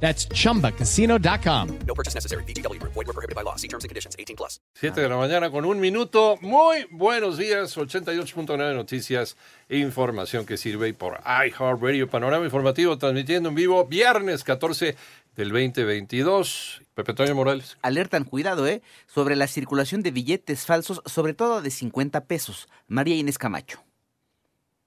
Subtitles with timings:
[0.00, 1.78] That's chumbacasino.com.
[1.86, 2.44] No purchase necessary.
[2.44, 2.80] BGW.
[2.82, 3.56] Void were prohibited by law.
[3.56, 4.14] See terms and conditions.
[4.18, 4.60] 18 plus.
[4.74, 6.36] 7 de la mañana con un minuto.
[6.42, 7.76] Muy buenos días.
[7.76, 9.36] 88.9 Noticias
[9.68, 12.08] e información que sirve por iHeartRadio.
[12.08, 14.96] Panorama informativo transmitiendo en vivo viernes 14
[15.34, 16.82] del 2022.
[16.94, 17.76] Pepe Toño Morales.
[17.82, 18.82] Alertan, cuidado, ¿eh?
[19.06, 22.68] Sobre la circulación de billetes falsos, sobre todo de 50 pesos.
[22.88, 23.85] María Inés Camacho.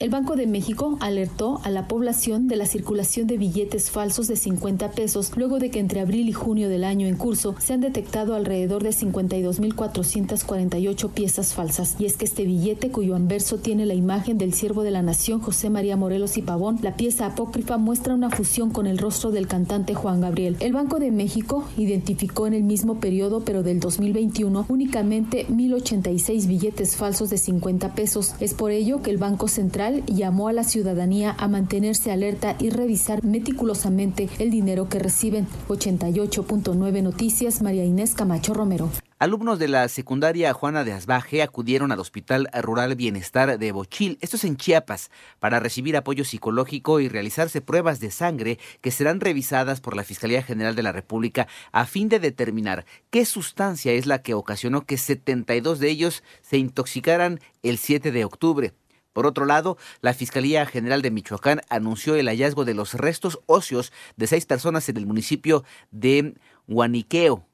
[0.00, 4.36] El Banco de México alertó a la población de la circulación de billetes falsos de
[4.36, 7.82] 50 pesos luego de que entre abril y junio del año en curso se han
[7.82, 11.96] detectado alrededor de 52.448 piezas falsas.
[11.98, 15.40] Y es que este billete, cuyo anverso tiene la imagen del siervo de la nación
[15.40, 19.48] José María Morelos y Pavón, la pieza apócrifa muestra una fusión con el rostro del
[19.48, 20.56] cantante Juan Gabriel.
[20.60, 26.96] El Banco de México identificó en el mismo periodo, pero del 2021, únicamente 1.086 billetes
[26.96, 28.34] falsos de 50 pesos.
[28.40, 32.70] Es por ello que el Banco Central llamó a la ciudadanía a mantenerse alerta y
[32.70, 35.46] revisar meticulosamente el dinero que reciben.
[35.68, 38.90] 88.9 Noticias, María Inés Camacho Romero.
[39.20, 44.36] Alumnos de la secundaria Juana de Asbaje acudieron al Hospital Rural Bienestar de Bochil, esto
[44.36, 49.82] es en Chiapas, para recibir apoyo psicológico y realizarse pruebas de sangre que serán revisadas
[49.82, 54.22] por la Fiscalía General de la República a fin de determinar qué sustancia es la
[54.22, 58.72] que ocasionó que 72 de ellos se intoxicaran el 7 de octubre.
[59.12, 63.92] Por otro lado, la Fiscalía General de Michoacán anunció el hallazgo de los restos óseos
[64.16, 66.34] de seis personas en el municipio de
[66.68, 67.49] Huaniqueo.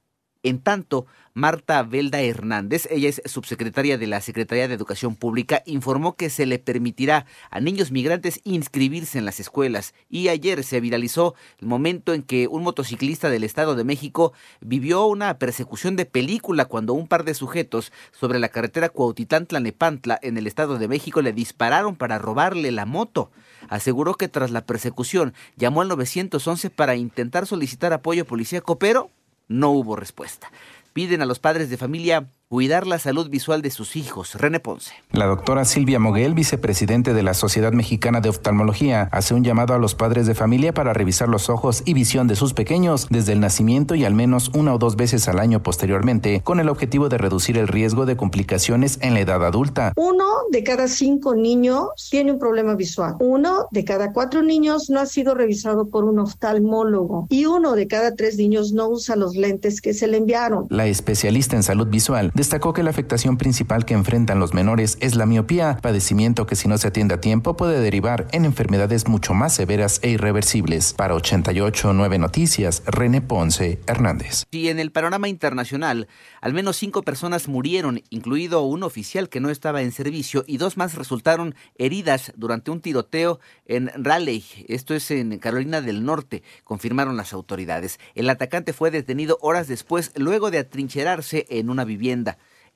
[0.46, 6.14] En tanto, Marta Velda Hernández, ella es subsecretaria de la Secretaría de Educación Pública, informó
[6.14, 11.34] que se le permitirá a niños migrantes inscribirse en las escuelas y ayer se viralizó
[11.58, 16.66] el momento en que un motociclista del Estado de México vivió una persecución de película
[16.66, 21.32] cuando un par de sujetos sobre la carretera Cuautitlán-Tlanepantla en el Estado de México le
[21.32, 23.32] dispararon para robarle la moto.
[23.68, 29.10] Aseguró que tras la persecución llamó al 911 para intentar solicitar apoyo policíaco, pero
[29.48, 30.50] no hubo respuesta.
[30.92, 34.36] Piden a los padres de familia cuidar la salud visual de sus hijos.
[34.36, 34.92] René Ponce.
[35.10, 39.78] La doctora Silvia Moguel, vicepresidente de la Sociedad Mexicana de Oftalmología, hace un llamado a
[39.78, 43.40] los padres de familia para revisar los ojos y visión de sus pequeños desde el
[43.40, 47.18] nacimiento y al menos una o dos veces al año posteriormente, con el objetivo de
[47.18, 49.92] reducir el riesgo de complicaciones en la edad adulta.
[49.96, 53.16] Uno de cada cinco niños tiene un problema visual.
[53.18, 57.88] Uno de cada cuatro niños no ha sido revisado por un oftalmólogo y uno de
[57.88, 60.66] cada tres niños no usa los lentes que se le enviaron.
[60.70, 65.14] La especialista en salud visual destacó que la afectación principal que enfrentan los menores es
[65.14, 69.32] la miopía, padecimiento que si no se atiende a tiempo puede derivar en enfermedades mucho
[69.32, 70.92] más severas e irreversibles.
[70.92, 74.44] Para 889 Noticias, René Ponce Hernández.
[74.50, 76.08] Y en el panorama internacional,
[76.42, 80.76] al menos cinco personas murieron, incluido un oficial que no estaba en servicio, y dos
[80.76, 87.16] más resultaron heridas durante un tiroteo en Raleigh, esto es en Carolina del Norte, confirmaron
[87.16, 87.98] las autoridades.
[88.14, 92.25] El atacante fue detenido horas después, luego de atrincherarse en una vivienda.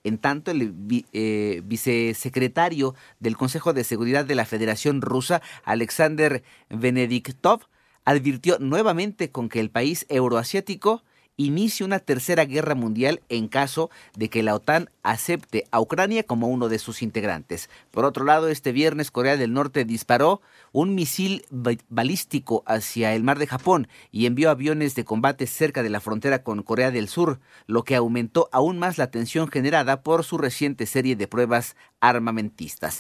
[0.03, 0.75] En tanto, el
[1.13, 7.67] eh, vicesecretario del Consejo de Seguridad de la Federación Rusa, Alexander Benediktov,
[8.05, 11.03] advirtió nuevamente con que el país euroasiático
[11.45, 16.49] inicie una tercera guerra mundial en caso de que la OTAN acepte a Ucrania como
[16.49, 17.71] uno de sus integrantes.
[17.91, 20.43] Por otro lado, este viernes Corea del Norte disparó
[20.73, 21.47] un misil
[21.89, 26.43] balístico hacia el mar de Japón y envió aviones de combate cerca de la frontera
[26.43, 30.85] con Corea del Sur, lo que aumentó aún más la tensión generada por su reciente
[30.87, 32.99] serie de pruebas armamentistas.